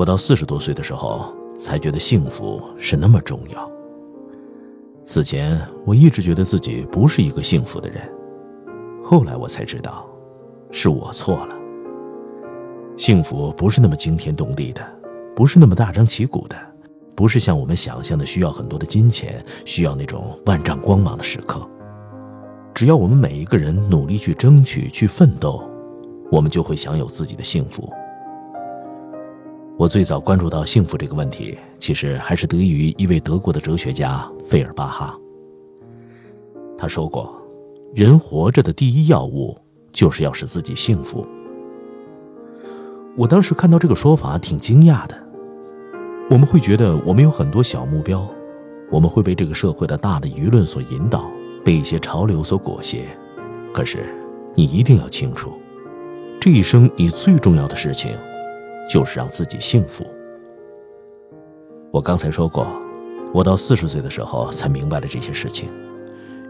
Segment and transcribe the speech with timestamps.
[0.00, 3.70] 我到四十多岁的时候，才觉得幸福是那么重要。
[5.04, 8.00] 此前我一直觉得自己不是一个幸福的人，
[9.04, 10.08] 后来我才知道，
[10.70, 11.54] 是我错了。
[12.96, 14.80] 幸福不是那么惊天动地的，
[15.36, 16.56] 不是那么大张旗鼓的，
[17.14, 21.60] 不是像我们想象的需要很多的金钱，需要那种万丈光芒的时刻。
[22.74, 25.62] 只要我们每一个人努力去争取、去奋斗，
[26.32, 27.86] 我们就会享有自己的幸福。
[29.80, 35.18] 我最早关注到幸福这个问题，其实还是得益于一位德国的哲学家费尔巴哈。
[36.76, 37.34] 他说过
[37.96, 39.56] ：“人活着的第一要务，
[39.90, 41.26] 就是要使自己幸福。”
[43.16, 45.16] 我当时看到这个说法挺惊讶的。
[46.28, 48.28] 我们会觉得我们有很多小目标，
[48.90, 51.30] 我们会被这个社会的大的舆论所引导，
[51.64, 52.98] 被一些潮流所裹挟。
[53.72, 54.14] 可是，
[54.54, 55.50] 你一定要清楚，
[56.38, 58.14] 这一生你最重要的事情。
[58.90, 60.04] 就是让自己幸福。
[61.92, 62.66] 我刚才说过，
[63.32, 65.68] 我到四十岁的时候才明白了这些事情，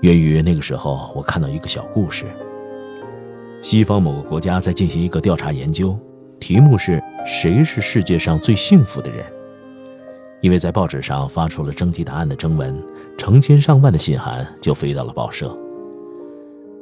[0.00, 2.24] 源于那个时候我看到一个小故事。
[3.60, 5.94] 西方某个国家在进行一个调查研究，
[6.40, 9.24] 题目是谁是世界上最幸福的人？
[10.40, 12.82] 因为在报纸上发出了征集答案的征文，
[13.18, 15.54] 成千上万的信函就飞到了报社。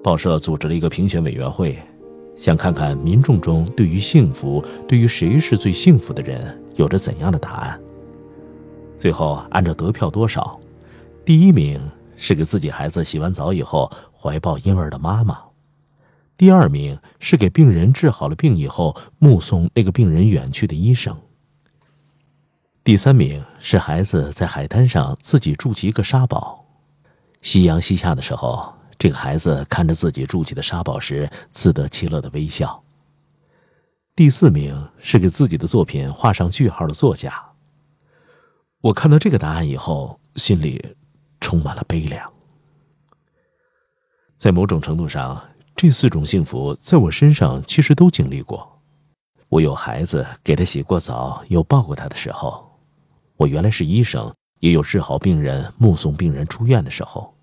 [0.03, 1.77] 报社组织了一个评选委员会。
[2.41, 7.79] 想看看民众中对于幸福，对于谁是最幸福的人，有着怎样的答案。
[8.97, 10.59] 最后按照得票多少，
[11.23, 11.79] 第一名
[12.17, 15.39] 是给自己孩子洗完澡以后怀抱婴儿的妈妈，
[16.39, 21.15] 第二名是给病人治好了病以后目送那个病人远去的医生，
[22.83, 26.65] 第三名是孩子在海滩上自己筑起一个沙堡，
[27.43, 28.80] 夕阳西下的时候。
[29.01, 32.85] 这个孩子看着自己筑起的沙堡时，自得其乐的微笑。
[34.15, 37.33] 第四名是给自己的作品画上句号的作家。
[38.83, 40.95] 我看到这个答案以后，心里
[41.41, 42.31] 充满了悲凉。
[44.37, 45.43] 在某种程度上，
[45.75, 48.83] 这四种幸福在我身上其实都经历过。
[49.49, 52.63] 我有孩子，给他洗过澡，有抱过他的时候；
[53.39, 57.35] 我原来是医生，也有治好病人、目送病人出院的时候。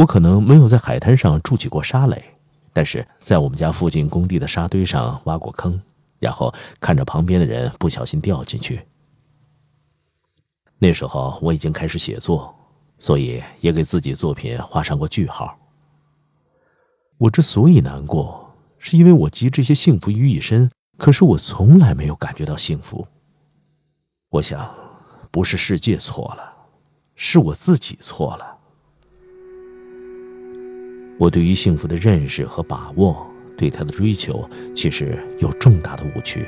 [0.00, 2.24] 我可能没有在海滩上筑起过沙垒，
[2.72, 5.78] 但是在我们家附近工地的沙堆上挖过坑，
[6.18, 6.50] 然后
[6.80, 8.80] 看着旁边的人不小心掉进去。
[10.78, 12.54] 那时候我已经开始写作，
[12.98, 15.54] 所以也给自己作品画上过句号。
[17.18, 23.06] 我之所以难过，是因为我集这些幸福于一身，可是我从来没有感觉到幸福。
[24.30, 24.74] 我想，
[25.30, 26.54] 不是世界错了，
[27.14, 28.59] 是我自己错了。
[31.20, 36.46] 我对于幸福的认识和把握，对他的追求，其实有重大的误区。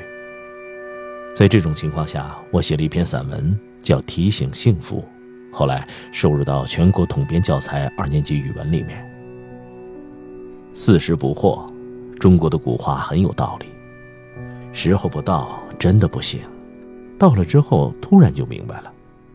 [1.35, 5.05] 在这种情况下，我写了一篇散文，叫《提醒幸福》，
[5.55, 9.07] 后来收入到全国统编教材二年级语文里面。
[10.73, 11.71] 四十不惑，
[12.19, 13.67] 中国的古话很有道理。
[14.71, 16.39] 时候不到，真的不行；
[17.19, 18.91] 到了之后，突然就明白了。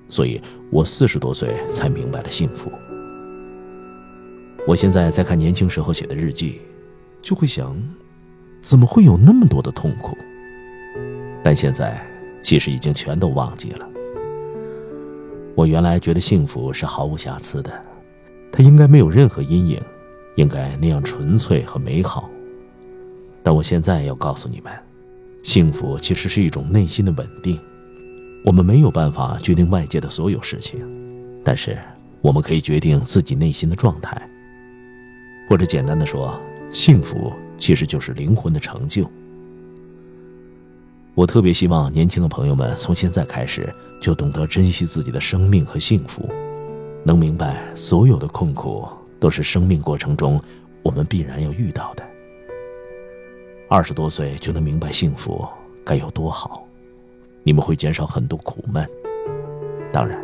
[0.08, 2.72] 所以我四十多岁才明白了幸福。
[4.68, 6.60] 我现在在看年轻时候写的日记，
[7.22, 7.74] 就会想，
[8.60, 10.14] 怎么会有那么多的痛苦？
[11.42, 11.98] 但现在
[12.42, 13.88] 其实已经全都忘记了。
[15.54, 17.82] 我原来觉得幸福是毫无瑕疵的，
[18.52, 19.80] 它应该没有任何阴影，
[20.36, 22.28] 应该那样纯粹和美好。
[23.42, 24.70] 但我现在要告诉你们，
[25.42, 27.58] 幸福其实是一种内心的稳定。
[28.44, 30.78] 我们没有办法决定外界的所有事情，
[31.42, 31.78] 但是
[32.20, 34.28] 我们可以决定自己内心的状态。
[35.48, 36.38] 或者简单的说，
[36.70, 39.10] 幸福其实就是灵魂的成就。
[41.14, 46.28] 我特别希望年轻的朋友们从现在开始就懂得珍惜自己的生命和幸福，
[47.02, 48.86] 能明白所有的困苦
[49.18, 50.40] 都是生命过程中
[50.82, 52.04] 我们必然要遇到的。
[53.68, 55.46] 二十多岁就能明白幸福
[55.84, 56.64] 该有多好，
[57.42, 58.88] 你们会减少很多苦闷。
[59.92, 60.22] 当然，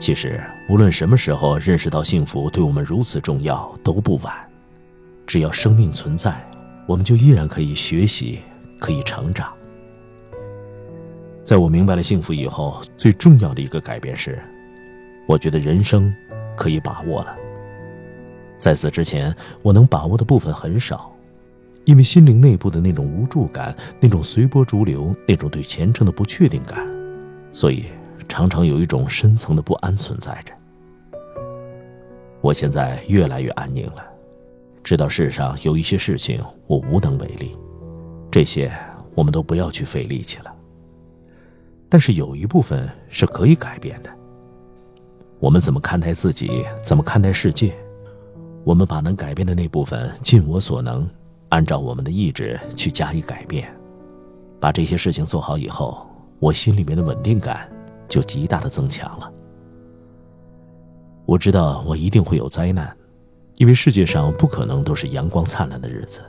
[0.00, 4.34] 其实无论什么时候认识到幸福对我们如此重要都不晚，
[5.26, 6.34] 只要生命存在，
[6.86, 8.38] 我们就依然可以学习，
[8.78, 9.52] 可以成长。
[11.42, 14.40] 在我明白了幸福以后，最重要的一个改变是，
[15.26, 16.14] 我觉得人生
[16.56, 17.36] 可以把握了。
[18.56, 21.12] 在此之前，我能把握的部分很少，
[21.84, 26.86] 因为心灵内部的那种无助感、那种随波逐流、那种对前程的不确定感，
[27.52, 27.86] 所以
[28.28, 30.52] 常常有一种深层的不安存在着。
[32.40, 34.04] 我现在越来越安宁了，
[34.86, 37.50] 知道世上有一些事情我无能为力，
[38.30, 38.72] 这些
[39.16, 40.54] 我们都不要去费力气了。
[41.88, 44.10] 但是有一部分是可以改变的。
[45.40, 47.74] 我们怎么看待自己，怎么看待世界？
[48.62, 51.04] 我们把能改变的那部分尽我所能，
[51.48, 53.68] 按照我们的意志去加以改变。
[54.60, 56.06] 把这些事情做好以后，
[56.38, 57.68] 我心里面的稳定感
[58.06, 59.32] 就极大的增强了。
[61.24, 62.95] 我知道我一定会有灾难，
[63.56, 66.20] 因为世界上不可能都是阳光灿烂的日子，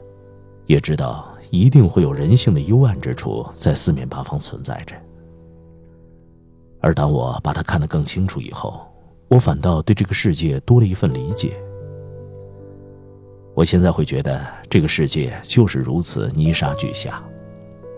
[0.66, 4.96] 也知道一定会有人性的幽暗之处在四面八方存在着。
[6.80, 8.88] 而当我把它看得更清楚以后，
[9.30, 11.54] 我反倒对这个世界多了一份理解。
[13.54, 17.22] 我现在会觉得这个世界就是如此泥沙俱下，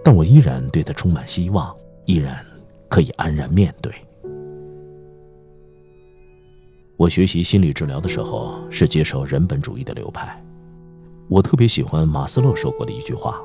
[0.03, 1.75] 但我依然对它充满希望，
[2.05, 2.43] 依然
[2.87, 3.93] 可以安然面对。
[6.99, 10.37] 我学习心理治疗的时候是接受人本主义的流派，
[11.29, 13.41] 我特别喜欢马斯洛说过的一句话：“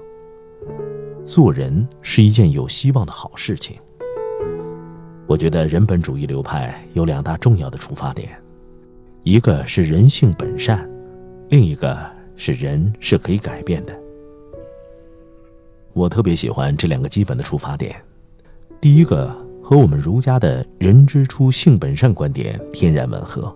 [1.23, 3.77] 做人是一件有希望的好事情。”
[5.29, 8.29] 我觉得人本主义流派有两大重要的出发点，
[9.23, 10.91] 一个是人性本善，
[11.49, 11.97] 另一个
[12.35, 13.97] 是人是可以改变的。
[15.93, 17.95] 我特别喜欢这两个基本的出发点，
[18.81, 19.33] 第一个
[19.67, 23.51] 和我们儒家的人之初性本善观点天然吻合。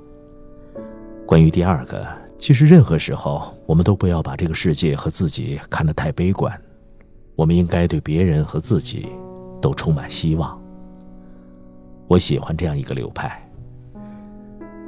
[1.26, 2.08] 关于第二个，
[2.38, 6.58] 其实任何时候我们都不要把这个世界和自己看得太悲观，
[7.36, 9.06] 我们应该对别人和自己
[9.60, 10.58] 都充满希望。
[12.06, 13.46] 我喜欢这样一个流派。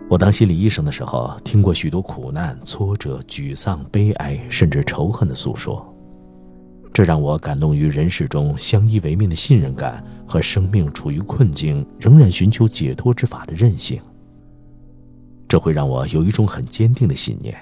[0.09, 5.87] 我当心理医生的时候，听过许多苦难、挫折、沮丧、悲哀，甚至仇恨的诉说，
[6.93, 14.01] 这让我感动于人世中相依为命的信任感和生命处于困境仍然寻求解脱之法的韧性。
[15.49, 17.57] 这会让我有一种很坚定的信念，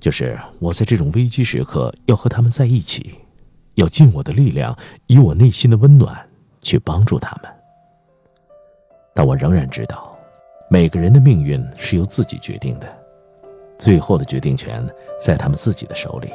[0.00, 3.14] 就是我在这种危机时刻要和他们在一起，
[3.74, 4.76] 要尽我的力量，
[5.06, 6.18] 以我内心的温暖
[6.60, 7.50] 去帮助他们。
[9.14, 10.14] 但我仍然知道，
[10.70, 12.86] 每个人的命运是由自己决定的，
[13.78, 14.86] 最后的决定权
[15.20, 16.28] 在他们自己的手里。